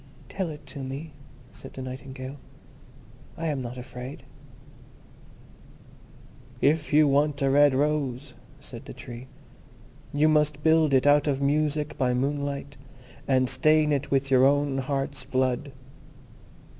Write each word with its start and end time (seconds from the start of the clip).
"Tell 0.29 0.49
it 0.49 0.65
to 0.65 0.79
me," 0.79 1.13
said 1.51 1.73
the 1.73 1.81
Nightingale, 1.83 2.37
"I 3.37 3.45
am 3.45 3.61
not 3.61 3.77
afraid." 3.77 4.23
"If 6.59 6.91
you 6.91 7.07
want 7.07 7.39
a 7.43 7.51
red 7.51 7.75
rose," 7.75 8.33
said 8.59 8.85
the 8.85 8.95
Tree, 8.95 9.27
"you 10.11 10.27
must 10.27 10.63
build 10.63 10.95
it 10.95 11.05
out 11.05 11.27
of 11.27 11.39
music 11.39 11.99
by 11.99 12.15
moonlight, 12.15 12.77
and 13.27 13.47
stain 13.47 13.91
it 13.91 14.09
with 14.09 14.31
your 14.31 14.43
own 14.43 14.79
heart's 14.79 15.23
blood. 15.23 15.71